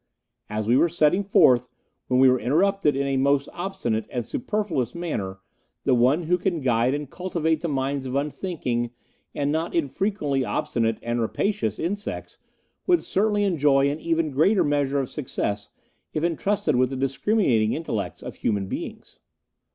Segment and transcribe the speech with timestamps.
[0.49, 1.69] As we were setting forth,
[2.07, 5.41] when we were interrupted in a most obstinate and superfluous manner,
[5.83, 8.89] the one who can guide and cultivate the minds of unthinking,
[9.35, 12.39] and not infrequently obstinate and rapacious, insects
[12.87, 15.69] would certainly enjoy an even greater measure of success
[16.15, 19.19] if entrusted with the discriminating intellects of human beings.